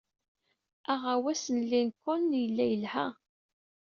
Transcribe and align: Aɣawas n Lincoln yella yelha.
Aɣawas 0.93 1.43
n 1.55 1.57
Lincoln 1.71 2.25
yella 2.41 2.65
yelha. 2.67 3.07